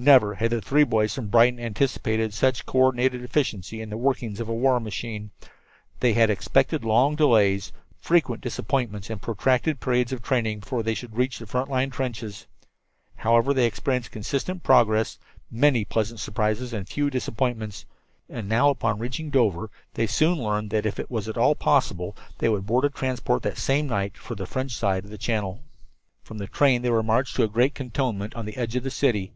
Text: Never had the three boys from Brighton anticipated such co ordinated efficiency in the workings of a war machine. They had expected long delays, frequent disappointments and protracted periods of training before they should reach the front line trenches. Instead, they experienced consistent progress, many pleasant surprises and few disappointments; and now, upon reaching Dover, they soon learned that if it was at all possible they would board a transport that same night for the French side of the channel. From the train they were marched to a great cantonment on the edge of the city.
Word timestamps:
Never 0.00 0.36
had 0.36 0.50
the 0.52 0.60
three 0.60 0.84
boys 0.84 1.12
from 1.12 1.26
Brighton 1.26 1.58
anticipated 1.58 2.32
such 2.32 2.64
co 2.64 2.78
ordinated 2.78 3.24
efficiency 3.24 3.80
in 3.80 3.90
the 3.90 3.96
workings 3.96 4.38
of 4.38 4.48
a 4.48 4.54
war 4.54 4.78
machine. 4.78 5.32
They 5.98 6.12
had 6.12 6.30
expected 6.30 6.84
long 6.84 7.16
delays, 7.16 7.72
frequent 8.00 8.40
disappointments 8.40 9.10
and 9.10 9.20
protracted 9.20 9.80
periods 9.80 10.12
of 10.12 10.22
training 10.22 10.60
before 10.60 10.84
they 10.84 10.94
should 10.94 11.16
reach 11.16 11.40
the 11.40 11.48
front 11.48 11.68
line 11.68 11.90
trenches. 11.90 12.46
Instead, 13.24 13.56
they 13.56 13.66
experienced 13.66 14.12
consistent 14.12 14.62
progress, 14.62 15.18
many 15.50 15.84
pleasant 15.84 16.20
surprises 16.20 16.72
and 16.72 16.88
few 16.88 17.10
disappointments; 17.10 17.84
and 18.30 18.48
now, 18.48 18.70
upon 18.70 19.00
reaching 19.00 19.30
Dover, 19.30 19.68
they 19.94 20.06
soon 20.06 20.38
learned 20.40 20.70
that 20.70 20.86
if 20.86 21.00
it 21.00 21.10
was 21.10 21.28
at 21.28 21.36
all 21.36 21.56
possible 21.56 22.16
they 22.38 22.48
would 22.48 22.66
board 22.66 22.84
a 22.84 22.88
transport 22.90 23.42
that 23.42 23.58
same 23.58 23.88
night 23.88 24.16
for 24.16 24.36
the 24.36 24.46
French 24.46 24.76
side 24.76 25.02
of 25.02 25.10
the 25.10 25.18
channel. 25.18 25.58
From 26.22 26.38
the 26.38 26.46
train 26.46 26.82
they 26.82 26.90
were 26.90 27.02
marched 27.02 27.34
to 27.34 27.42
a 27.42 27.48
great 27.48 27.74
cantonment 27.74 28.36
on 28.36 28.44
the 28.46 28.56
edge 28.56 28.76
of 28.76 28.84
the 28.84 28.90
city. 28.92 29.32